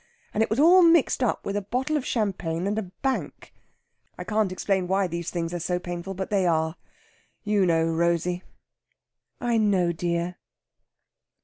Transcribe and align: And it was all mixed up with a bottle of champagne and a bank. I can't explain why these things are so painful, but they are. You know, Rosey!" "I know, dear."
And 0.33 0.41
it 0.41 0.49
was 0.49 0.59
all 0.59 0.81
mixed 0.81 1.21
up 1.21 1.45
with 1.45 1.55
a 1.55 1.61
bottle 1.61 1.95
of 1.95 2.07
champagne 2.07 2.65
and 2.65 2.75
a 2.79 2.91
bank. 3.03 3.53
I 4.17 4.23
can't 4.23 4.51
explain 4.51 4.87
why 4.87 5.05
these 5.05 5.29
things 5.29 5.53
are 5.53 5.59
so 5.59 5.77
painful, 5.77 6.15
but 6.15 6.31
they 6.31 6.47
are. 6.47 6.75
You 7.43 7.67
know, 7.67 7.85
Rosey!" 7.85 8.41
"I 9.39 9.59
know, 9.59 9.91
dear." 9.91 10.37